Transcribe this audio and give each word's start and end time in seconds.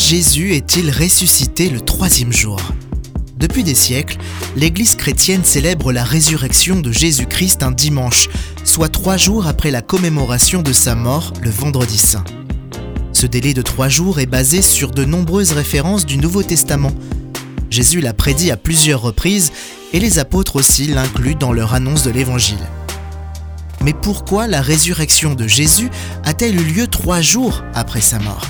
Jésus 0.00 0.54
est-il 0.54 0.90
ressuscité 0.90 1.68
le 1.68 1.78
troisième 1.78 2.32
jour? 2.32 2.58
Depuis 3.36 3.62
des 3.62 3.74
siècles, 3.74 4.16
l'Église 4.56 4.96
chrétienne 4.96 5.44
célèbre 5.44 5.92
la 5.92 6.02
résurrection 6.02 6.80
de 6.80 6.90
Jésus-Christ 6.90 7.62
un 7.62 7.70
dimanche, 7.70 8.28
soit 8.64 8.88
trois 8.88 9.18
jours 9.18 9.46
après 9.46 9.70
la 9.70 9.82
commémoration 9.82 10.62
de 10.62 10.72
sa 10.72 10.94
mort 10.94 11.34
le 11.42 11.50
vendredi 11.50 11.98
saint. 11.98 12.24
Ce 13.12 13.26
délai 13.26 13.52
de 13.52 13.60
trois 13.60 13.88
jours 13.88 14.20
est 14.20 14.26
basé 14.26 14.62
sur 14.62 14.90
de 14.90 15.04
nombreuses 15.04 15.52
références 15.52 16.06
du 16.06 16.16
Nouveau 16.16 16.42
Testament. 16.42 16.92
Jésus 17.68 18.00
l'a 18.00 18.14
prédit 18.14 18.50
à 18.50 18.56
plusieurs 18.56 19.02
reprises 19.02 19.52
et 19.92 20.00
les 20.00 20.18
apôtres 20.18 20.56
aussi 20.56 20.86
l'incluent 20.86 21.36
dans 21.36 21.52
leur 21.52 21.74
annonce 21.74 22.04
de 22.04 22.10
l'Évangile. 22.10 22.66
Mais 23.82 23.92
pourquoi 23.92 24.48
la 24.48 24.62
résurrection 24.62 25.34
de 25.34 25.46
Jésus 25.46 25.90
a-t-elle 26.24 26.58
eu 26.58 26.64
lieu 26.64 26.86
trois 26.86 27.20
jours 27.20 27.62
après 27.74 28.00
sa 28.00 28.18
mort? 28.18 28.46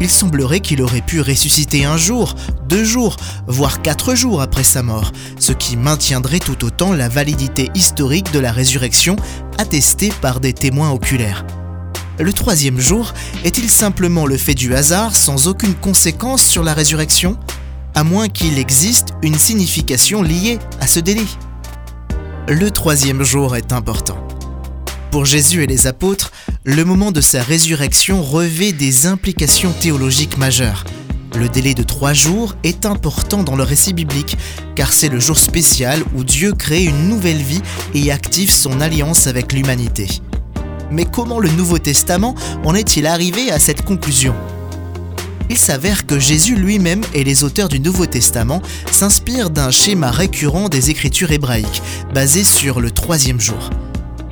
Il 0.00 0.10
semblerait 0.10 0.60
qu'il 0.60 0.80
aurait 0.80 1.02
pu 1.02 1.20
ressusciter 1.20 1.84
un 1.84 1.98
jour, 1.98 2.34
deux 2.66 2.84
jours, 2.84 3.16
voire 3.46 3.82
quatre 3.82 4.14
jours 4.14 4.40
après 4.40 4.64
sa 4.64 4.82
mort, 4.82 5.12
ce 5.38 5.52
qui 5.52 5.76
maintiendrait 5.76 6.38
tout 6.38 6.64
autant 6.64 6.94
la 6.94 7.08
validité 7.08 7.70
historique 7.74 8.32
de 8.32 8.38
la 8.38 8.50
résurrection 8.50 9.16
attestée 9.58 10.10
par 10.22 10.40
des 10.40 10.54
témoins 10.54 10.90
oculaires. 10.90 11.44
Le 12.18 12.32
troisième 12.32 12.80
jour 12.80 13.12
est-il 13.44 13.70
simplement 13.70 14.26
le 14.26 14.36
fait 14.36 14.54
du 14.54 14.74
hasard 14.74 15.14
sans 15.14 15.48
aucune 15.48 15.74
conséquence 15.74 16.42
sur 16.42 16.62
la 16.62 16.74
résurrection 16.74 17.38
À 17.94 18.02
moins 18.02 18.28
qu'il 18.28 18.58
existe 18.58 19.08
une 19.22 19.38
signification 19.38 20.22
liée 20.22 20.58
à 20.80 20.86
ce 20.86 21.00
délai. 21.00 21.26
Le 22.48 22.70
troisième 22.70 23.22
jour 23.22 23.54
est 23.54 23.72
important. 23.72 24.18
Pour 25.10 25.24
Jésus 25.24 25.62
et 25.62 25.66
les 25.66 25.86
apôtres, 25.86 26.30
le 26.64 26.84
moment 26.84 27.10
de 27.10 27.22
sa 27.22 27.42
résurrection 27.42 28.22
revêt 28.22 28.72
des 28.72 29.06
implications 29.06 29.72
théologiques 29.72 30.36
majeures. 30.36 30.84
Le 31.34 31.48
délai 31.48 31.72
de 31.72 31.82
trois 31.82 32.12
jours 32.12 32.54
est 32.64 32.84
important 32.84 33.42
dans 33.42 33.56
le 33.56 33.62
récit 33.62 33.94
biblique, 33.94 34.36
car 34.74 34.92
c'est 34.92 35.08
le 35.08 35.18
jour 35.18 35.38
spécial 35.38 36.02
où 36.14 36.22
Dieu 36.22 36.52
crée 36.52 36.84
une 36.84 37.08
nouvelle 37.08 37.40
vie 37.40 37.62
et 37.94 38.12
active 38.12 38.50
son 38.50 38.82
alliance 38.82 39.26
avec 39.26 39.54
l'humanité. 39.54 40.06
Mais 40.90 41.06
comment 41.06 41.38
le 41.38 41.48
Nouveau 41.48 41.78
Testament 41.78 42.34
en 42.62 42.74
est-il 42.74 43.06
arrivé 43.06 43.50
à 43.50 43.58
cette 43.58 43.82
conclusion? 43.82 44.34
Il 45.48 45.56
s'avère 45.56 46.04
que 46.04 46.18
Jésus 46.18 46.56
lui-même 46.56 47.02
et 47.14 47.24
les 47.24 47.42
auteurs 47.42 47.68
du 47.68 47.80
Nouveau 47.80 48.04
Testament 48.04 48.60
s'inspirent 48.92 49.50
d'un 49.50 49.70
schéma 49.70 50.10
récurrent 50.10 50.68
des 50.68 50.90
Écritures 50.90 51.32
hébraïques, 51.32 51.82
basé 52.12 52.44
sur 52.44 52.80
le 52.80 52.90
troisième 52.90 53.40
jour. 53.40 53.70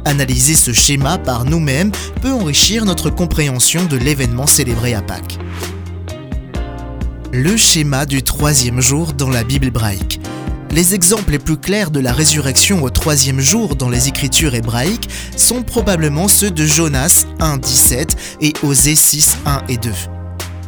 Analyser 0.08 0.54
ce 0.54 0.72
schéma 0.72 1.18
par 1.18 1.44
nous-mêmes 1.44 1.92
peut 2.22 2.32
enrichir 2.32 2.86
notre 2.86 3.10
compréhension 3.10 3.84
de 3.84 3.98
l'événement 3.98 4.46
célébré 4.46 4.94
à 4.94 5.02
Pâques. 5.02 5.38
Le 7.30 7.58
schéma 7.58 8.06
du 8.06 8.22
troisième 8.22 8.80
jour 8.80 9.12
dans 9.12 9.28
la 9.28 9.44
Bible 9.44 9.66
hébraïque. 9.66 10.18
Les 10.70 10.94
exemples 10.94 11.32
les 11.32 11.38
plus 11.38 11.58
clairs 11.58 11.90
de 11.90 12.00
la 12.00 12.14
résurrection 12.14 12.82
au 12.82 12.88
troisième 12.88 13.38
jour 13.38 13.76
dans 13.76 13.90
les 13.90 14.08
écritures 14.08 14.54
hébraïques 14.54 15.10
sont 15.36 15.62
probablement 15.62 16.26
ceux 16.26 16.50
de 16.50 16.64
Jonas 16.64 17.26
1.17 17.40 18.16
et 18.40 18.54
Osée 18.62 18.94
6.1 18.94 19.60
et 19.68 19.76
2. 19.76 19.90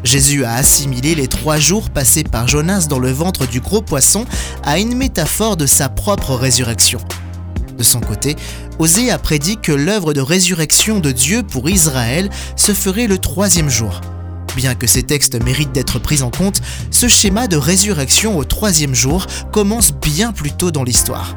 Jésus 0.05 0.45
a 0.45 0.53
assimilé 0.53 1.15
les 1.15 1.29
trois 1.29 1.57
jours 1.57 1.89
passés 1.89 2.25
par 2.25 2.47
Jonas 2.47 2.89
dans 2.91 2.99
le 2.99 3.11
ventre 3.11 3.47
du 3.47 3.61
gros 3.63 3.81
poisson 3.81 4.27
à 4.65 4.79
une 4.79 4.95
métaphore 4.95 5.57
de 5.57 5.65
sa 5.65 5.89
propre 5.89 6.35
résurrection. 6.35 7.01
De 7.79 7.83
son 7.83 8.01
côté, 8.01 8.37
Osée 8.81 9.11
a 9.11 9.19
prédit 9.19 9.59
que 9.59 9.73
l'œuvre 9.73 10.14
de 10.14 10.23
résurrection 10.23 11.00
de 11.00 11.12
Dieu 11.12 11.42
pour 11.42 11.69
Israël 11.69 12.31
se 12.56 12.73
ferait 12.73 13.09
le 13.09 13.19
troisième 13.19 13.69
jour. 13.69 14.00
Bien 14.56 14.75
que 14.75 14.87
ces 14.87 15.03
textes 15.03 15.34
méritent 15.45 15.72
d'être 15.72 15.98
pris 15.98 16.22
en 16.22 16.31
compte, 16.31 16.62
ce 16.91 17.06
schéma 17.06 17.47
de 17.47 17.59
résurrection 17.59 18.39
au 18.39 18.45
troisième 18.45 18.94
jour 18.94 19.27
commence 19.53 19.93
bien 19.93 20.32
plus 20.32 20.53
tôt 20.53 20.71
dans 20.71 20.82
l'histoire. 20.82 21.34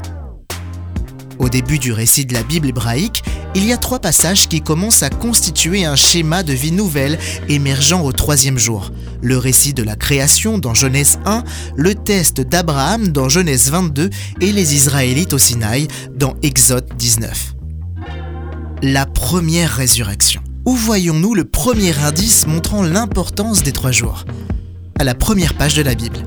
Au 1.44 1.50
début 1.50 1.78
du 1.78 1.92
récit 1.92 2.26
de 2.26 2.34
la 2.34 2.42
Bible 2.42 2.70
hébraïque, 2.70 3.22
il 3.54 3.66
y 3.66 3.74
a 3.74 3.78
trois 3.78 4.00
passages 4.00 4.48
qui 4.48 4.62
commencent 4.62 5.04
à 5.04 5.10
constituer 5.10 5.84
un 5.84 5.98
schéma 5.98 6.42
de 6.42 6.54
vie 6.54 6.72
nouvelle 6.72 7.20
émergeant 7.50 8.02
au 8.02 8.14
troisième 8.14 8.58
jour. 8.58 8.92
Le 9.22 9.38
récit 9.38 9.74
de 9.74 9.84
la 9.84 9.98
création 9.98 10.58
dans 10.58 10.74
Genèse 10.74 11.20
1, 11.26 11.44
le 11.76 11.96
test 11.96 12.40
d'Abraham 12.40 13.10
dans 13.10 13.28
Genèse 13.28 13.70
22 13.72 14.10
et 14.40 14.54
les 14.54 14.74
Israélites 14.74 15.34
au 15.34 15.38
Sinaï 15.38 15.90
dans 16.16 16.36
Exode 16.44 16.88
19. 16.98 17.56
La 18.82 19.06
première 19.06 19.72
résurrection. 19.72 20.42
Où 20.66 20.78
voyons-nous 20.78 21.36
le 21.36 21.44
premier 21.44 21.94
indice 22.06 22.48
montrant 22.48 22.84
l'importance 22.84 23.64
des 23.64 23.74
trois 23.74 23.92
jours? 23.92 24.24
À 24.98 25.04
la 25.04 25.14
première 25.14 25.56
page 25.56 25.76
de 25.76 25.82
la 25.82 25.94
Bible. 25.94 26.20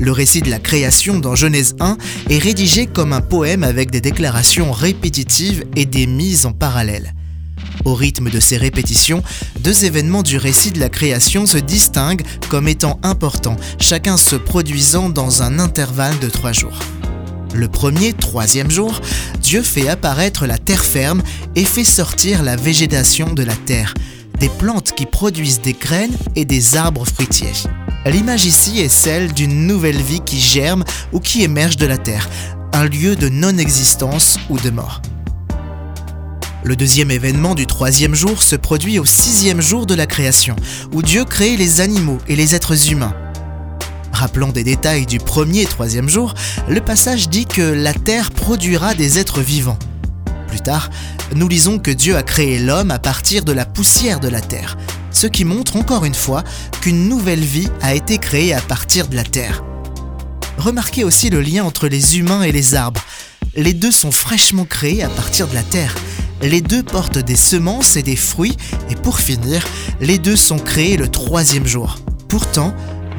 Le 0.00 0.12
récit 0.12 0.42
de 0.42 0.50
la 0.50 0.58
création 0.58 1.18
dans 1.18 1.34
Genèse 1.34 1.74
1 1.80 1.98
est 2.30 2.38
rédigé 2.38 2.86
comme 2.86 3.12
un 3.12 3.20
poème 3.20 3.64
avec 3.64 3.90
des 3.90 4.00
déclarations 4.00 4.70
répétitives 4.70 5.64
et 5.74 5.86
des 5.86 6.06
mises 6.06 6.46
en 6.46 6.52
parallèle. 6.52 7.14
Au 7.84 7.94
rythme 7.94 8.30
de 8.30 8.38
ces 8.38 8.56
répétitions, 8.56 9.22
deux 9.60 9.84
événements 9.84 10.22
du 10.22 10.36
récit 10.36 10.70
de 10.70 10.78
la 10.78 10.88
création 10.88 11.46
se 11.46 11.58
distinguent 11.58 12.22
comme 12.48 12.68
étant 12.68 13.00
importants, 13.02 13.56
chacun 13.80 14.16
se 14.16 14.36
produisant 14.36 15.08
dans 15.08 15.42
un 15.42 15.58
intervalle 15.58 16.18
de 16.20 16.28
trois 16.28 16.52
jours. 16.52 16.78
Le 17.54 17.68
premier, 17.68 18.12
troisième 18.12 18.70
jour, 18.70 19.00
Dieu 19.40 19.62
fait 19.62 19.88
apparaître 19.88 20.46
la 20.46 20.58
terre 20.58 20.84
ferme 20.84 21.22
et 21.56 21.64
fait 21.64 21.84
sortir 21.84 22.42
la 22.42 22.56
végétation 22.56 23.32
de 23.32 23.42
la 23.42 23.56
terre, 23.56 23.94
des 24.38 24.50
plantes 24.50 24.92
qui 24.94 25.06
produisent 25.06 25.60
des 25.60 25.72
graines 25.72 26.16
et 26.36 26.44
des 26.44 26.76
arbres 26.76 27.06
fruitiers. 27.06 27.68
L'image 28.08 28.46
ici 28.46 28.80
est 28.80 28.88
celle 28.88 29.34
d'une 29.34 29.66
nouvelle 29.66 30.00
vie 30.00 30.22
qui 30.24 30.40
germe 30.40 30.82
ou 31.12 31.20
qui 31.20 31.42
émerge 31.42 31.76
de 31.76 31.84
la 31.84 31.98
terre, 31.98 32.26
un 32.72 32.86
lieu 32.86 33.16
de 33.16 33.28
non-existence 33.28 34.38
ou 34.48 34.58
de 34.58 34.70
mort. 34.70 35.02
Le 36.64 36.74
deuxième 36.74 37.10
événement 37.10 37.54
du 37.54 37.66
troisième 37.66 38.14
jour 38.14 38.42
se 38.42 38.56
produit 38.56 38.98
au 38.98 39.04
sixième 39.04 39.60
jour 39.60 39.84
de 39.84 39.94
la 39.94 40.06
création, 40.06 40.56
où 40.92 41.02
Dieu 41.02 41.26
crée 41.26 41.58
les 41.58 41.82
animaux 41.82 42.16
et 42.28 42.34
les 42.34 42.54
êtres 42.54 42.90
humains. 42.90 43.14
Rappelant 44.10 44.48
des 44.48 44.64
détails 44.64 45.04
du 45.04 45.18
premier 45.18 45.62
et 45.62 45.66
troisième 45.66 46.08
jour, 46.08 46.32
le 46.66 46.80
passage 46.80 47.28
dit 47.28 47.44
que 47.44 47.60
la 47.60 47.92
terre 47.92 48.30
produira 48.30 48.94
des 48.94 49.18
êtres 49.18 49.42
vivants. 49.42 49.78
Plus 50.48 50.60
tard, 50.60 50.88
nous 51.34 51.46
lisons 51.46 51.78
que 51.78 51.90
Dieu 51.90 52.16
a 52.16 52.22
créé 52.22 52.58
l'homme 52.58 52.90
à 52.90 52.98
partir 52.98 53.44
de 53.44 53.52
la 53.52 53.66
poussière 53.66 54.18
de 54.18 54.28
la 54.28 54.40
terre, 54.40 54.78
ce 55.10 55.26
qui 55.26 55.44
montre 55.44 55.76
encore 55.76 56.04
une 56.04 56.14
fois 56.14 56.44
qu'une 56.80 57.08
nouvelle 57.08 57.44
vie 57.44 57.68
a 57.80 57.94
été 57.94 58.18
créée 58.18 58.54
à 58.54 58.60
partir 58.60 59.08
de 59.08 59.16
la 59.16 59.24
terre. 59.24 59.62
Remarquez 60.58 61.04
aussi 61.04 61.30
le 61.30 61.40
lien 61.40 61.64
entre 61.64 61.88
les 61.88 62.18
humains 62.18 62.42
et 62.42 62.52
les 62.52 62.74
arbres. 62.74 63.00
Les 63.54 63.74
deux 63.74 63.92
sont 63.92 64.10
fraîchement 64.10 64.64
créés 64.64 65.02
à 65.02 65.08
partir 65.08 65.46
de 65.46 65.54
la 65.54 65.62
terre. 65.62 65.94
Les 66.42 66.60
deux 66.60 66.82
portent 66.82 67.18
des 67.18 67.36
semences 67.36 67.96
et 67.96 68.02
des 68.02 68.16
fruits, 68.16 68.56
et 68.90 68.94
pour 68.94 69.18
finir, 69.18 69.66
les 70.00 70.18
deux 70.18 70.36
sont 70.36 70.58
créés 70.58 70.96
le 70.96 71.08
troisième 71.08 71.66
jour. 71.66 71.98
Pourtant, 72.28 72.74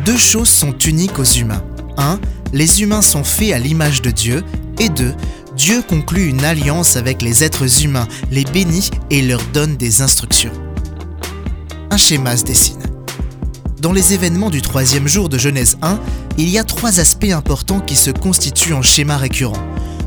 deux 0.06 0.18
choses 0.18 0.50
sont 0.50 0.78
uniques 0.78 1.20
aux 1.20 1.24
humains. 1.24 1.64
1. 1.98 2.20
Les 2.54 2.82
humains 2.82 3.02
sont 3.02 3.24
faits 3.24 3.52
à 3.52 3.60
l'image 3.60 4.02
de 4.02 4.12
Dieu, 4.12 4.44
et 4.80 4.90
2. 4.90 5.14
Dieu 5.58 5.82
conclut 5.82 6.28
une 6.28 6.46
alliance 6.46 6.96
avec 6.96 7.22
les 7.22 7.44
êtres 7.44 7.84
humains, 7.84 8.08
les 8.32 8.46
bénit 8.46 8.92
et 9.10 9.22
leur 9.22 9.42
donne 9.54 9.76
des 9.76 10.02
instructions 10.02 10.54
un 11.92 11.98
schéma 11.98 12.38
se 12.38 12.44
dessine. 12.44 12.84
Dans 13.82 13.94
les 13.94 14.14
événements 14.14 14.50
du 14.50 14.62
troisième 14.62 15.08
jour 15.08 15.30
de 15.30 15.38
Genèse 15.38 15.78
1, 15.82 16.00
il 16.38 16.50
y 16.50 16.60
a 16.60 16.64
trois 16.64 17.00
aspects 17.00 17.32
importants 17.32 17.80
qui 17.80 17.96
se 17.96 18.12
constituent 18.12 18.74
en 18.74 18.82
schéma 18.82 19.18
récurrent. 19.18 19.62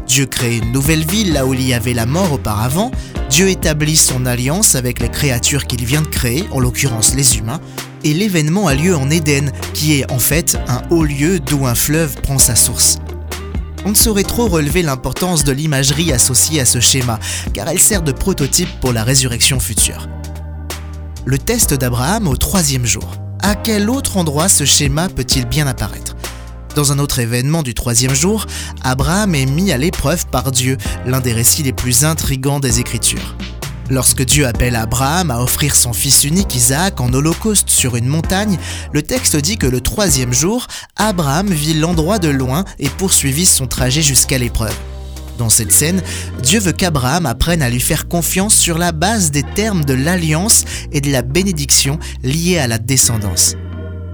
Dieu 0.06 0.26
crée 0.26 0.58
une 0.58 0.72
nouvelle 0.72 1.04
ville 1.04 1.32
là 1.32 1.46
où 1.46 1.54
il 1.54 1.66
y 1.66 1.72
avait 1.72 1.94
la 1.94 2.06
mort 2.06 2.32
auparavant, 2.32 2.90
Dieu 3.30 3.48
établit 3.48 3.96
son 3.96 4.26
alliance 4.26 4.74
avec 4.74 5.00
les 5.00 5.08
créatures 5.08 5.66
qu'il 5.66 5.84
vient 5.84 6.02
de 6.02 6.06
créer, 6.06 6.44
en 6.52 6.60
l'occurrence 6.60 7.14
les 7.14 7.38
humains, 7.38 7.60
et 8.04 8.12
l'événement 8.12 8.66
a 8.66 8.74
lieu 8.74 8.94
en 8.94 9.08
Éden, 9.10 9.50
qui 9.72 9.94
est 9.94 10.10
en 10.12 10.18
fait 10.18 10.58
un 10.68 10.82
haut 10.90 11.04
lieu 11.04 11.40
d'où 11.40 11.66
un 11.66 11.74
fleuve 11.74 12.16
prend 12.20 12.38
sa 12.38 12.56
source. 12.56 12.98
On 13.84 13.90
ne 13.90 13.94
saurait 13.94 14.22
trop 14.22 14.46
relever 14.48 14.82
l'importance 14.82 15.44
de 15.44 15.52
l'imagerie 15.52 16.12
associée 16.12 16.60
à 16.60 16.66
ce 16.66 16.78
schéma, 16.78 17.18
car 17.54 17.68
elle 17.68 17.80
sert 17.80 18.02
de 18.02 18.12
prototype 18.12 18.68
pour 18.80 18.92
la 18.92 19.02
résurrection 19.02 19.58
future 19.58 20.08
le 21.24 21.38
test 21.38 21.74
d'Abraham 21.74 22.26
au 22.26 22.36
troisième 22.36 22.86
jour. 22.86 23.14
À 23.40 23.54
quel 23.54 23.90
autre 23.90 24.16
endroit 24.16 24.48
ce 24.48 24.64
schéma 24.64 25.08
peut-il 25.08 25.46
bien 25.46 25.66
apparaître? 25.66 26.16
Dans 26.74 26.90
un 26.90 26.98
autre 26.98 27.18
événement 27.18 27.62
du 27.62 27.74
troisième 27.74 28.14
jour, 28.14 28.46
Abraham 28.82 29.34
est 29.34 29.46
mis 29.46 29.72
à 29.72 29.78
l'épreuve 29.78 30.26
par 30.28 30.50
Dieu, 30.50 30.78
l'un 31.06 31.20
des 31.20 31.32
récits 31.32 31.62
les 31.62 31.72
plus 31.72 32.04
intrigants 32.04 32.60
des 32.60 32.80
Écritures. 32.80 33.36
Lorsque 33.90 34.24
Dieu 34.24 34.46
appelle 34.46 34.76
Abraham 34.76 35.30
à 35.30 35.42
offrir 35.42 35.74
son 35.74 35.92
fils 35.92 36.24
unique 36.24 36.54
Isaac 36.54 37.00
en 37.00 37.12
holocauste 37.12 37.68
sur 37.68 37.96
une 37.96 38.06
montagne, 38.06 38.58
le 38.92 39.02
texte 39.02 39.36
dit 39.36 39.58
que 39.58 39.66
le 39.66 39.80
troisième 39.80 40.32
jour, 40.32 40.66
Abraham 40.96 41.48
vit 41.48 41.74
l'endroit 41.74 42.18
de 42.18 42.28
loin 42.28 42.64
et 42.78 42.88
poursuivit 42.88 43.46
son 43.46 43.66
trajet 43.66 44.02
jusqu'à 44.02 44.38
l'épreuve. 44.38 44.76
Dans 45.42 45.48
cette 45.48 45.72
scène, 45.72 46.00
Dieu 46.44 46.60
veut 46.60 46.70
qu'Abraham 46.70 47.26
apprenne 47.26 47.62
à 47.62 47.68
lui 47.68 47.80
faire 47.80 48.06
confiance 48.06 48.54
sur 48.54 48.78
la 48.78 48.92
base 48.92 49.32
des 49.32 49.42
termes 49.42 49.84
de 49.84 49.92
l'alliance 49.92 50.64
et 50.92 51.00
de 51.00 51.10
la 51.10 51.22
bénédiction 51.22 51.98
liée 52.22 52.58
à 52.58 52.68
la 52.68 52.78
descendance. 52.78 53.56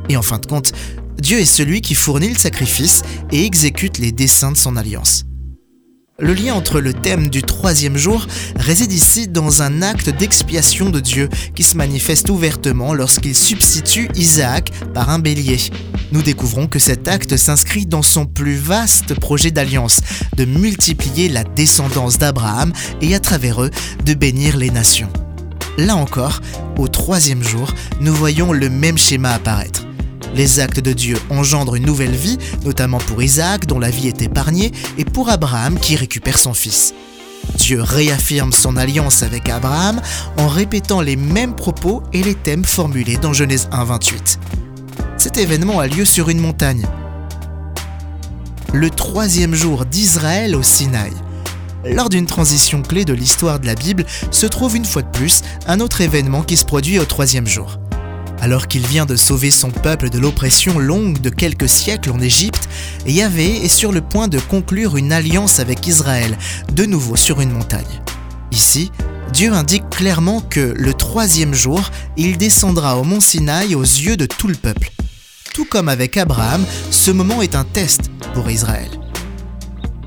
Et 0.09 0.17
en 0.17 0.23
fin 0.23 0.39
de 0.39 0.47
compte, 0.47 0.73
Dieu 1.19 1.39
est 1.39 1.45
celui 1.45 1.83
qui 1.83 1.95
fournit 1.95 2.31
le 2.31 2.39
sacrifice 2.39 3.03
et 3.31 3.45
exécute 3.45 3.99
les 3.99 4.11
desseins 4.11 4.53
de 4.53 4.57
son 4.57 4.75
alliance. 4.75 5.27
Le 6.21 6.35
lien 6.35 6.55
entre 6.55 6.81
le 6.81 6.93
thème 6.93 7.29
du 7.29 7.43
troisième 7.43 7.97
jour 7.97 8.27
réside 8.57 8.93
ici 8.93 9.29
dans 9.29 9.63
un 9.63 9.83
acte 9.83 10.11
d'expiation 10.11 10.91
de 10.91 10.99
Dieu 10.99 11.29
qui 11.55 11.63
se 11.63 11.77
manifeste 11.77 12.29
ouvertement 12.29 12.93
lorsqu'il 12.93 13.37
substitue 13.37 14.09
Isaac 14.17 14.73
par 14.93 15.11
un 15.11 15.21
bélier. 15.21 15.59
Nous 16.11 16.23
découvrons 16.23 16.67
que 16.67 16.81
cet 16.81 17.07
acte 17.07 17.37
s'inscrit 17.37 17.87
dans 17.87 18.03
son 18.03 18.27
plus 18.27 18.57
vaste 18.57 19.15
projet 19.15 19.53
d'alliance, 19.53 20.01
de 20.37 20.45
multiplier 20.45 21.29
la 21.29 21.45
descendance 21.45 22.19
d'Abraham 22.19 22.73
et 23.01 23.15
à 23.15 23.21
travers 23.21 23.63
eux 23.63 23.71
de 24.05 24.15
bénir 24.15 24.57
les 24.57 24.71
nations. 24.71 25.13
Là 25.77 25.95
encore, 25.95 26.41
au 26.79 26.89
troisième 26.89 27.45
jour, 27.45 27.73
nous 28.01 28.13
voyons 28.13 28.53
le 28.53 28.69
même 28.69 28.99
schéma 28.99 29.31
apparaître. 29.31 29.88
Les 30.35 30.61
actes 30.61 30.81
de 30.81 30.93
Dieu 30.93 31.17
engendrent 31.31 31.77
une 31.77 31.87
nouvelle 31.87 32.15
vie, 32.15 32.39
notamment 32.65 32.99
pour 32.99 33.23
Isaac 33.23 33.67
dont 33.67 33.79
la 33.79 33.91
vie 33.91 34.09
est 34.09 34.23
épargnée, 34.23 34.73
et 34.99 35.05
pour 35.05 35.29
Abraham 35.31 35.79
qui 35.79 35.97
récupère 35.97 36.39
son 36.39 36.55
fils. 36.55 36.95
Dieu 37.57 37.83
réaffirme 37.83 38.53
son 38.53 38.77
alliance 38.77 39.23
avec 39.23 39.49
Abraham 39.49 40.01
en 40.37 40.49
répétant 40.49 41.01
les 41.01 41.17
mêmes 41.17 41.55
propos 41.55 42.03
et 42.13 42.23
les 42.23 42.35
thèmes 42.35 42.65
formulés 42.65 43.17
dans 43.17 43.33
Genèse 43.33 43.69
1.28. 43.73 44.39
Cet 45.17 45.39
événement 45.39 45.81
a 45.81 45.87
lieu 45.87 46.05
sur 46.05 46.29
une 46.29 46.41
montagne. 46.41 46.87
Le 48.73 48.91
troisième 48.91 49.55
jour 49.55 49.87
d'Israël 49.87 50.55
au 50.55 50.63
Sinaï. 50.63 51.13
Lors 51.85 52.09
d'une 52.09 52.27
transition 52.27 52.83
clé 52.83 53.05
de 53.05 53.15
l'histoire 53.15 53.61
de 53.61 53.67
la 53.67 53.75
Bible 53.75 54.05
se 54.31 54.47
trouve 54.47 54.77
une 54.77 54.85
fois 54.85 55.03
de 55.03 55.11
plus 55.11 55.43
un 55.67 55.81
autre 55.81 56.01
événement 56.01 56.43
qui 56.43 56.57
se 56.57 56.65
produit 56.65 56.99
au 56.99 57.05
troisième 57.05 57.47
jour. 57.47 57.79
Alors 58.41 58.69
qu'il 58.69 58.87
vient 58.87 59.07
de 59.07 59.17
sauver 59.17 59.51
son 59.51 59.71
peuple 59.71 60.11
de 60.11 60.19
l'oppression 60.19 60.79
longue 60.79 61.21
de 61.21 61.29
quelques 61.29 61.69
siècles 61.69 62.11
en 62.11 62.21
Égypte, 62.21 62.69
Yahvé 63.07 63.65
est 63.65 63.69
sur 63.69 63.91
le 63.91 64.01
point 64.01 64.29
de 64.29 64.39
conclure 64.39 64.97
une 64.97 65.13
alliance 65.13 65.59
avec 65.59 65.87
Israël, 65.87 66.39
de 66.73 66.85
nouveau 66.85 67.17
sur 67.17 67.41
une 67.41 67.51
montagne. 67.51 68.03
Ici, 68.53 68.93
Dieu 69.33 69.53
indique 69.53 69.91
clairement 69.91 70.41
que 70.41 70.73
le 70.77 70.95
troisième 70.95 71.53
jour, 71.53 71.91
il 72.17 72.39
descendra 72.39 72.97
au 72.97 73.05
mont 73.05 73.21
Sinaï 73.21 73.75
aux 73.75 73.83
yeux 73.83 74.17
de 74.17 74.27
tout 74.27 74.49
le 74.49 74.55
peuple. 74.55 74.93
Tout 75.53 75.65
comme 75.65 75.89
avec 75.89 76.17
Abraham, 76.17 76.65
ce 76.91 77.11
moment 77.11 77.43
est 77.43 77.57
un 77.57 77.65
test 77.65 78.11
pour 78.35 78.49
Israël. 78.49 78.89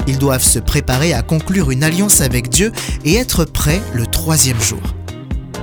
Ils 0.07 0.17
doivent 0.17 0.43
se 0.43 0.59
préparer 0.59 1.13
à 1.13 1.21
conclure 1.21 1.69
une 1.69 1.83
alliance 1.83 2.21
avec 2.21 2.49
Dieu 2.49 2.71
et 3.03 3.15
être 3.15 3.43
prêts 3.43 3.81
le 3.93 4.07
troisième 4.07 4.61
jour. 4.61 4.81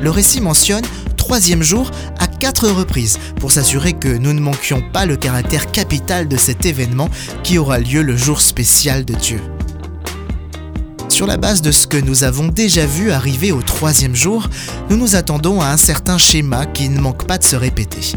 Le 0.01 0.11
récit 0.11 0.41
mentionne 0.41 0.85
troisième 1.29 1.63
jour 1.63 1.91
quatre 2.39 2.69
reprises 2.69 3.19
pour 3.41 3.53
s'assurer 3.53 3.93
que 3.93 4.09
nous 4.09 4.33
ne 4.33 4.41
manquions 4.41 4.83
pas 4.93 5.07
le 5.07 5.17
caractère 5.17 5.71
capital 5.71 6.29
de 6.29 6.37
cet 6.37 6.67
événement 6.67 7.09
qui 7.43 7.59
aura 7.59 7.79
lieu 7.79 8.03
le 8.03 8.17
jour 8.17 8.41
spécial 8.41 9.05
de 9.05 9.15
Dieu. 9.15 9.41
Sur 11.09 11.27
la 11.27 11.37
base 11.37 11.63
de 11.63 11.73
ce 11.73 11.87
que 11.87 11.97
nous 11.97 12.23
avons 12.23 12.49
déjà 12.49 12.87
vu 12.87 13.11
arriver 13.11 13.51
au 13.51 13.63
troisième 13.63 14.15
jour, 14.15 14.49
nous 14.89 14.97
nous 14.97 15.17
attendons 15.17 15.61
à 15.61 15.69
un 15.69 15.77
certain 15.77 16.19
schéma 16.19 16.67
qui 16.67 16.89
ne 16.89 17.01
manque 17.01 17.27
pas 17.27 17.39
de 17.39 17.45
se 17.45 17.57
répéter. 17.57 18.13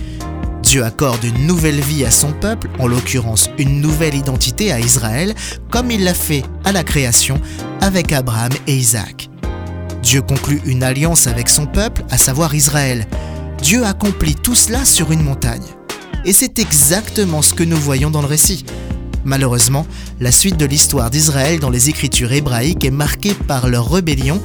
Dieu 0.62 0.84
accorde 0.86 1.24
une 1.24 1.48
nouvelle 1.48 1.82
vie 1.82 2.06
à 2.06 2.12
son 2.12 2.32
peuple, 2.32 2.70
en 2.80 2.88
l'occurrence 2.88 3.50
une 3.58 3.82
nouvelle 3.82 4.16
identité 4.16 4.72
à 4.72 4.80
Israël, 4.80 5.34
comme 5.70 5.90
il 5.90 6.04
l'a 6.04 6.14
fait 6.14 6.44
à 6.64 6.72
la 6.72 6.84
création 6.84 7.42
avec 7.82 8.12
Abraham 8.12 8.52
et 8.68 8.76
Isaac. 8.76 9.30
Dieu 10.04 10.22
conclut 10.22 10.62
une 10.66 10.84
alliance 10.84 11.28
avec 11.28 11.50
son 11.50 11.66
peuple, 11.66 12.04
à 12.10 12.18
savoir 12.18 12.56
Israël. 12.56 13.08
Dieu 13.62 13.86
accomplit 13.86 14.34
tout 14.34 14.56
cela 14.56 14.86
sur 14.86 15.12
une 15.12 15.22
montagne. 15.22 15.62
Et 16.26 16.34
c'est 16.34 16.58
exactement 16.58 17.44
ce 17.44 17.54
que 17.54 17.64
nous 17.64 17.78
voyons 17.78 18.10
dans 18.10 18.22
le 18.22 18.28
récit. 18.28 18.66
Malheureusement, 19.24 19.86
la 20.20 20.32
suite 20.32 20.58
de 20.58 20.66
l'histoire 20.66 21.12
d'Israël 21.12 21.60
dans 21.60 21.70
les 21.70 21.90
écritures 21.90 22.32
hébraïques 22.32 22.84
est 22.84 22.92
marquée 22.92 23.36
par 23.36 23.70
leur 23.70 23.92
rébellion, 23.92 24.42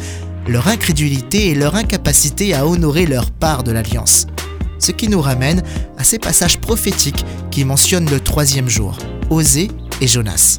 leur 0.46 0.68
incrédulité 0.68 1.48
et 1.48 1.54
leur 1.54 1.76
incapacité 1.76 2.52
à 2.52 2.66
honorer 2.66 3.06
leur 3.06 3.30
part 3.30 3.62
de 3.62 3.72
l'alliance. 3.72 4.26
Ce 4.78 4.92
qui 4.92 5.08
nous 5.08 5.22
ramène 5.22 5.62
à 5.96 6.04
ces 6.04 6.18
passages 6.18 6.58
prophétiques 6.58 7.24
qui 7.50 7.64
mentionnent 7.64 8.10
le 8.10 8.20
troisième 8.20 8.68
jour, 8.68 8.98
Osée 9.30 9.70
et 10.02 10.06
Jonas. 10.06 10.58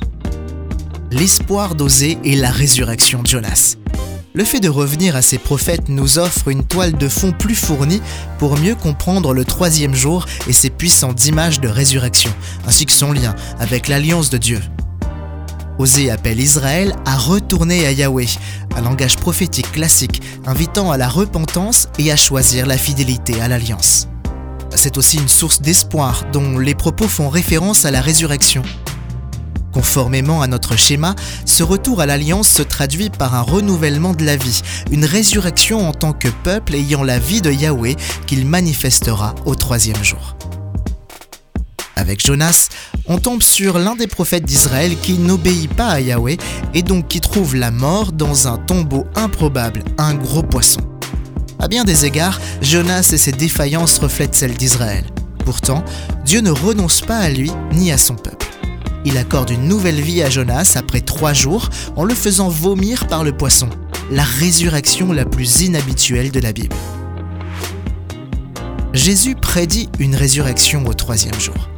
L'espoir 1.11 1.75
d'Osée 1.75 2.17
et 2.23 2.35
la 2.35 2.49
résurrection 2.49 3.21
de 3.21 3.27
Jonas 3.27 3.77
le 4.37 4.45
fait 4.45 4.59
de 4.59 4.69
revenir 4.69 5.15
à 5.15 5.23
ces 5.23 5.39
prophètes 5.39 5.89
nous 5.89 6.19
offre 6.19 6.49
une 6.49 6.63
toile 6.63 6.93
de 6.93 7.09
fond 7.09 7.31
plus 7.31 7.55
fournie 7.55 8.03
pour 8.37 8.55
mieux 8.59 8.75
comprendre 8.75 9.33
le 9.33 9.43
troisième 9.43 9.95
jour 9.95 10.27
et 10.47 10.53
ses 10.53 10.69
puissantes 10.69 11.25
images 11.25 11.59
de 11.59 11.67
résurrection, 11.67 12.31
ainsi 12.67 12.85
que 12.85 12.91
son 12.91 13.11
lien 13.13 13.33
avec 13.59 13.87
l'alliance 13.87 14.29
de 14.29 14.37
Dieu. 14.37 14.61
Osée 15.79 16.11
appelle 16.11 16.39
Israël 16.39 16.95
à 17.07 17.17
retourner 17.17 17.87
à 17.87 17.91
Yahweh, 17.91 18.27
un 18.75 18.81
langage 18.81 19.15
prophétique 19.15 19.71
classique 19.71 20.21
invitant 20.45 20.91
à 20.91 20.97
la 20.97 21.09
repentance 21.09 21.89
et 21.97 22.11
à 22.11 22.15
choisir 22.15 22.67
la 22.67 22.77
fidélité 22.77 23.41
à 23.41 23.47
l'alliance. 23.47 24.07
C'est 24.75 24.97
aussi 24.97 25.17
une 25.17 25.29
source 25.29 25.63
d'espoir 25.63 26.25
dont 26.31 26.59
les 26.59 26.75
propos 26.75 27.07
font 27.07 27.29
référence 27.29 27.85
à 27.85 27.91
la 27.91 28.01
résurrection. 28.01 28.61
Conformément 29.77 30.41
à 30.41 30.47
notre 30.47 30.75
schéma, 30.75 31.13
ce 31.45 31.61
retour 31.61 32.01
à 32.01 32.07
l'alliance 32.07 32.47
se 32.47 32.63
traduit 32.63 33.11
par 33.11 33.35
un 33.35 33.43
renouvellement 33.43 34.13
de 34.13 34.25
la 34.25 34.35
vie, 34.35 34.63
une 34.89 35.05
résurrection 35.05 35.87
en 35.87 35.93
tant 35.93 36.13
que 36.13 36.29
peuple 36.43 36.73
ayant 36.73 37.03
la 37.03 37.19
vie 37.19 37.43
de 37.43 37.51
Yahweh 37.51 37.95
qu'il 38.25 38.47
manifestera 38.47 39.35
au 39.45 39.53
troisième 39.53 40.03
jour. 40.03 40.35
Avec 41.95 42.25
Jonas, 42.25 42.69
on 43.05 43.19
tombe 43.19 43.43
sur 43.43 43.77
l'un 43.77 43.95
des 43.95 44.07
prophètes 44.07 44.45
d'Israël 44.45 44.97
qui 44.99 45.19
n'obéit 45.19 45.71
pas 45.71 45.89
à 45.89 45.99
Yahweh 45.99 46.37
et 46.73 46.81
donc 46.81 47.07
qui 47.07 47.21
trouve 47.21 47.55
la 47.55 47.69
mort 47.69 48.13
dans 48.13 48.47
un 48.47 48.57
tombeau 48.57 49.05
improbable, 49.13 49.83
un 49.99 50.15
gros 50.15 50.41
poisson. 50.41 50.81
À 51.59 51.67
bien 51.67 51.83
des 51.83 52.03
égards, 52.03 52.41
Jonas 52.63 53.11
et 53.13 53.19
ses 53.19 53.31
défaillances 53.31 53.99
reflètent 53.99 54.33
celles 54.33 54.57
d'Israël. 54.57 55.05
Pourtant, 55.45 55.85
Dieu 56.25 56.41
ne 56.41 56.49
renonce 56.49 57.01
pas 57.01 57.19
à 57.19 57.29
lui 57.29 57.51
ni 57.73 57.91
à 57.91 57.99
son 57.99 58.15
peuple 58.15 58.46
il 59.07 59.17
accorde 59.17 59.51
une 59.51 59.69
nouvelle 59.69 60.01
vie 60.01 60.21
à 60.21 60.29
Jonas 60.29 60.73
après 60.75 60.99
trois 60.99 61.31
jours 61.31 61.69
en 61.95 62.03
le 62.03 62.13
faisant 62.13 62.49
vomir 62.49 63.07
par 63.07 63.23
le 63.23 63.31
poisson, 63.31 63.69
la 64.11 64.23
résurrection 64.23 65.13
la 65.13 65.23
plus 65.23 65.61
inhabituelle 65.61 66.29
de 66.29 66.41
la 66.41 66.51
Bible. 66.51 66.75
Jésus 68.91 69.35
prédit 69.35 69.87
une 69.99 70.13
résurrection 70.13 70.85
au 70.85 70.93
troisième 70.93 71.39
jour. 71.39 71.69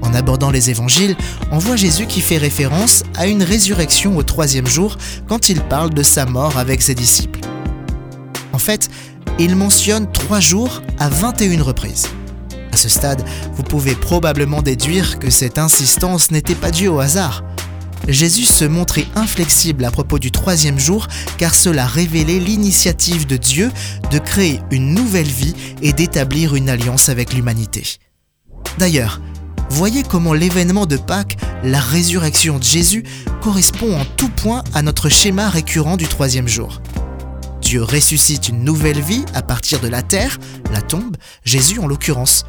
En 0.00 0.14
abordant 0.14 0.52
les 0.52 0.70
évangiles, 0.70 1.16
on 1.50 1.58
voit 1.58 1.74
Jésus 1.74 2.06
qui 2.06 2.20
fait 2.20 2.38
référence 2.38 3.02
à 3.16 3.26
une 3.26 3.42
résurrection 3.42 4.16
au 4.16 4.22
troisième 4.22 4.68
jour 4.68 4.96
quand 5.26 5.48
il 5.48 5.60
parle 5.62 5.92
de 5.92 6.04
sa 6.04 6.24
mort 6.24 6.56
avec 6.56 6.82
ses 6.82 6.94
disciples. 6.94 7.40
En 8.52 8.58
fait, 8.58 8.90
il 9.40 9.56
mentionne 9.56 10.08
trois 10.12 10.38
jours 10.38 10.82
à 11.00 11.08
21 11.08 11.64
reprises. 11.64 12.06
Ce 12.76 12.90
stade, 12.90 13.24
vous 13.54 13.62
pouvez 13.62 13.94
probablement 13.94 14.60
déduire 14.60 15.18
que 15.18 15.30
cette 15.30 15.58
insistance 15.58 16.30
n'était 16.30 16.54
pas 16.54 16.70
due 16.70 16.88
au 16.88 17.00
hasard. 17.00 17.42
Jésus 18.06 18.44
se 18.44 18.64
montrait 18.64 19.06
inflexible 19.14 19.84
à 19.84 19.90
propos 19.90 20.18
du 20.18 20.30
troisième 20.30 20.78
jour 20.78 21.08
car 21.38 21.54
cela 21.54 21.86
révélait 21.86 22.38
l'initiative 22.38 23.26
de 23.26 23.36
Dieu 23.36 23.72
de 24.10 24.18
créer 24.18 24.60
une 24.70 24.94
nouvelle 24.94 25.26
vie 25.26 25.54
et 25.82 25.92
d'établir 25.92 26.54
une 26.54 26.68
alliance 26.68 27.08
avec 27.08 27.32
l'humanité. 27.32 27.96
D'ailleurs, 28.78 29.20
voyez 29.70 30.02
comment 30.02 30.34
l'événement 30.34 30.86
de 30.86 30.96
Pâques, 30.96 31.38
la 31.64 31.80
résurrection 31.80 32.58
de 32.58 32.64
Jésus, 32.64 33.04
correspond 33.40 33.98
en 33.98 34.04
tout 34.16 34.28
point 34.28 34.62
à 34.74 34.82
notre 34.82 35.08
schéma 35.08 35.48
récurrent 35.48 35.96
du 35.96 36.06
troisième 36.06 36.48
jour. 36.48 36.80
Dieu 37.66 37.82
ressuscite 37.82 38.48
une 38.48 38.62
nouvelle 38.62 39.00
vie 39.00 39.24
à 39.34 39.42
partir 39.42 39.80
de 39.80 39.88
la 39.88 40.00
terre, 40.00 40.38
la 40.72 40.80
tombe, 40.80 41.16
Jésus 41.44 41.80
en 41.80 41.88
l'occurrence. 41.88 42.44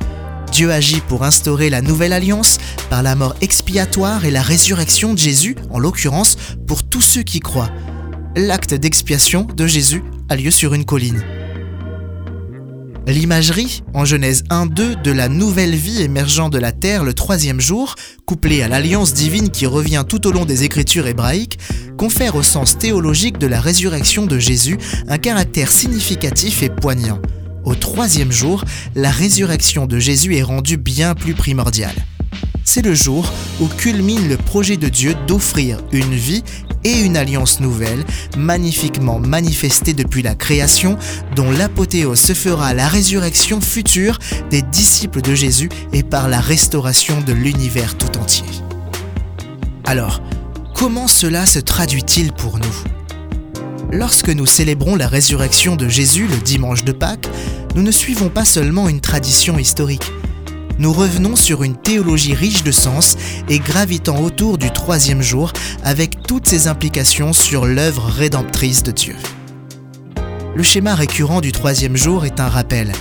Dieu 0.52 0.72
agit 0.72 1.02
pour 1.02 1.24
instaurer 1.24 1.72
la 1.72 1.82
nouvelle 1.82 2.14
alliance 2.14 2.60
par 2.92 3.02
la 3.02 3.16
mort 3.16 3.36
expiatoire 3.42 4.26
et 4.26 4.30
la 4.30 4.44
résurrection 4.44 5.16
de 5.16 5.18
Jésus, 5.18 5.56
en 5.72 5.80
l'occurrence 5.80 6.38
pour 6.68 6.84
tous 6.84 7.02
ceux 7.02 7.24
qui 7.24 7.40
croient. 7.40 7.72
L'acte 8.36 8.76
d'expiation 8.76 9.48
de 9.56 9.66
Jésus 9.66 10.04
a 10.30 10.36
lieu 10.36 10.52
sur 10.52 10.76
une 10.76 10.86
colline. 10.86 11.24
L'imagerie, 13.08 13.84
en 13.96 14.06
Genèse 14.06 14.44
1-2, 14.52 15.02
de 15.02 15.12
la 15.12 15.30
nouvelle 15.30 15.74
vie 15.74 16.04
émergeant 16.04 16.50
de 16.50 16.60
la 16.60 16.74
terre 16.74 17.04
le 17.04 17.14
troisième 17.16 17.62
jour, 17.62 17.96
couplée 18.26 18.62
à 18.62 18.68
l'alliance 18.68 19.16
divine 19.16 19.50
qui 19.50 19.66
revient 19.66 20.04
tout 20.08 20.28
au 20.28 20.32
long 20.32 20.46
des 20.46 20.64
écritures 20.64 21.08
hébraïques, 21.08 21.58
confère 21.98 22.36
au 22.36 22.44
sens 22.44 22.78
théologique 22.78 23.40
de 23.40 23.48
la 23.48 23.60
résurrection 23.60 24.26
de 24.26 24.38
Jésus 24.38 24.78
un 25.10 25.18
caractère 25.18 25.72
significatif 25.72 26.62
et 26.64 26.70
poignant. 26.70 27.20
Au 27.66 27.76
troisième 27.76 28.32
jour, 28.32 28.64
la 28.96 29.10
résurrection 29.10 29.88
de 29.88 30.00
Jésus 30.00 30.38
est 30.38 30.44
rendue 30.44 30.78
bien 30.78 31.16
plus 31.16 31.34
primordiale. 31.34 31.96
C'est 32.64 32.86
le 32.86 32.94
jour 32.94 33.32
où 33.60 33.68
culmine 33.68 34.30
le 34.30 34.38
projet 34.38 34.78
de 34.78 34.90
Dieu 34.90 35.16
d'offrir 35.28 35.80
une 35.92 36.14
vie 36.14 36.44
et 36.84 37.02
une 37.02 37.18
alliance 37.18 37.60
nouvelle, 37.60 38.06
magnifiquement 38.38 39.20
manifestée 39.20 39.94
depuis 39.94 40.22
la 40.22 40.36
création, 40.36 40.98
dont 41.36 41.50
l'apothéose 41.50 42.20
se 42.20 42.34
fera 42.34 42.68
à 42.68 42.74
la 42.74 42.88
résurrection 42.88 43.60
future 43.60 44.20
des 44.52 44.62
disciples 44.62 45.22
de 45.22 45.34
Jésus 45.34 45.70
et 45.94 46.04
par 46.04 46.30
la 46.30 46.40
restauration 46.40 47.20
de 47.22 47.34
l'univers 47.34 47.98
tout 47.98 48.18
entier. 48.20 48.46
Alors, 49.86 50.22
comment 50.78 51.08
cela 51.08 51.46
se 51.46 51.60
traduit-il 51.60 52.32
pour 52.32 52.60
nous? 52.60 52.84
Lorsque 53.92 54.30
nous 54.30 54.46
célébrons 54.46 54.96
la 54.96 55.08
résurrection 55.08 55.76
de 55.76 55.90
Jésus 55.90 56.28
le 56.28 56.38
dimanche 56.38 56.84
de 56.84 56.92
Pâques, 56.92 57.28
nous 57.76 57.82
ne 57.82 57.92
suivons 57.92 58.30
pas 58.30 58.46
seulement 58.46 58.88
une 58.88 59.02
tradition 59.02 59.58
historique 59.58 60.12
nous 60.80 60.94
revenons 60.94 61.36
sur 61.36 61.64
une 61.64 61.76
théologie 61.76 62.36
riche 62.36 62.64
de 62.64 62.72
sens 62.72 63.18
et 63.50 63.58
gravitant 63.58 64.22
autour 64.22 64.60
du 64.60 64.70
troisième 64.70 65.24
jour 65.24 65.52
avec 65.84 66.22
toutes 66.22 66.48
ses 66.48 66.68
implications 66.68 67.34
sur 67.34 67.66
l'œuvre 67.66 68.06
rédemptrice 68.06 68.84
de 68.84 68.92
Dieu. 68.92 69.16
Le 70.56 70.64
schéma 70.64 70.94
récurrent 70.94 71.42
du 71.42 71.52
troisième 71.52 71.98
jour 71.98 72.26
est 72.26 72.40
un 72.40 72.48
rappel. 72.48 72.92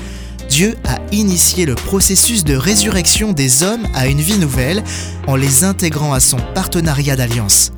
Dieu 0.49 0.77
a 0.85 0.99
initié 1.13 1.67
le 1.67 1.75
processus 1.75 2.45
de 2.45 2.55
résurrection 2.55 3.33
des 3.33 3.63
hommes 3.63 3.87
à 3.95 4.07
une 4.07 4.21
vie 4.21 4.39
nouvelle 4.39 4.83
en 5.27 5.37
les 5.37 5.65
intégrant 5.65 6.13
à 6.13 6.21
son 6.21 6.39
partenariat 6.55 7.17
d'alliance. 7.17 7.73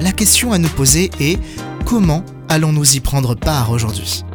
La 0.00 0.12
question 0.12 0.52
à 0.52 0.58
nous 0.58 0.68
poser 0.68 1.10
est 1.20 1.38
comment 1.84 2.24
allons-nous 2.48 2.96
y 2.96 3.00
prendre 3.00 3.34
part 3.34 3.70
aujourd'hui? 3.70 4.25